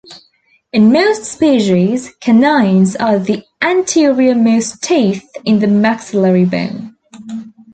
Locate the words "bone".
6.45-6.95